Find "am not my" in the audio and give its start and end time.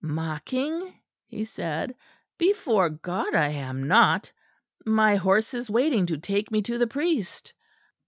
3.49-5.15